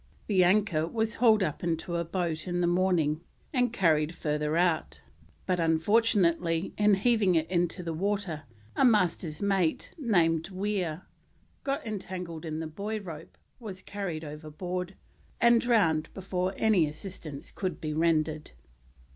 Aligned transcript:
The 0.25 0.43
anchor 0.43 0.87
was 0.87 1.17
hauled 1.17 1.43
up 1.43 1.63
into 1.63 1.95
a 1.95 2.03
boat 2.03 2.47
in 2.47 2.59
the 2.61 2.65
morning, 2.65 3.21
and 3.53 3.71
carried 3.71 4.15
further 4.15 4.57
out, 4.57 5.03
but, 5.45 5.59
unfortunately, 5.59 6.73
in 6.75 6.95
heaving 6.95 7.35
it 7.35 7.47
into 7.51 7.83
the 7.83 7.93
water, 7.93 8.45
a 8.75 8.83
Master's 8.83 9.43
mate, 9.43 9.93
named 9.99 10.49
Weir, 10.49 11.03
got 11.63 11.85
entangled 11.85 12.45
in 12.45 12.59
the 12.59 12.65
buoy 12.65 12.97
rope, 12.99 13.37
was 13.59 13.83
carried 13.83 14.25
overboard, 14.25 14.95
and 15.39 15.61
drowned 15.61 16.11
before 16.15 16.55
any 16.57 16.87
assistance 16.87 17.51
could 17.51 17.79
be 17.79 17.93
rendered. 17.93 18.53